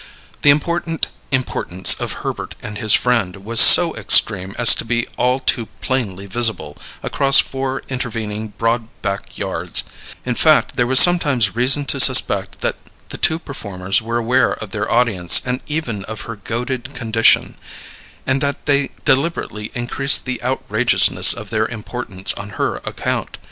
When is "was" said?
3.45-3.59, 10.87-10.99